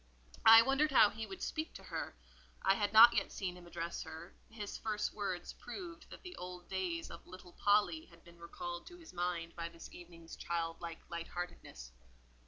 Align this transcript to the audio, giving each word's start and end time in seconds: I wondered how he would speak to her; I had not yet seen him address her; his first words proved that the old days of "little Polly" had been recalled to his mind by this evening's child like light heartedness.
I 0.47 0.63
wondered 0.63 0.91
how 0.91 1.11
he 1.11 1.27
would 1.27 1.43
speak 1.43 1.75
to 1.75 1.83
her; 1.83 2.15
I 2.63 2.73
had 2.73 2.91
not 2.91 3.13
yet 3.15 3.31
seen 3.31 3.55
him 3.55 3.67
address 3.67 4.01
her; 4.01 4.33
his 4.49 4.75
first 4.75 5.13
words 5.13 5.53
proved 5.53 6.09
that 6.09 6.23
the 6.23 6.35
old 6.37 6.67
days 6.67 7.11
of 7.11 7.27
"little 7.27 7.53
Polly" 7.53 8.07
had 8.07 8.23
been 8.23 8.39
recalled 8.39 8.87
to 8.87 8.97
his 8.97 9.13
mind 9.13 9.55
by 9.55 9.69
this 9.69 9.91
evening's 9.91 10.35
child 10.35 10.81
like 10.81 11.07
light 11.11 11.27
heartedness. 11.27 11.91